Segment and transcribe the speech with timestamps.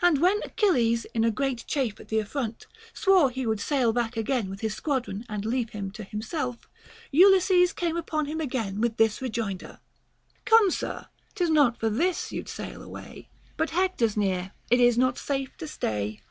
[0.00, 4.16] And when Achilles, in a great chafe at the affront, swore he would sail back
[4.16, 6.70] again with his squadron and leave him to himself,
[7.10, 9.80] Ulysses came upon him again with this rejoinder:
[10.46, 13.28] Come, sir, 'tis not for tin's you'd sail away;
[13.58, 16.22] But Hector's near, it is not safe to stay.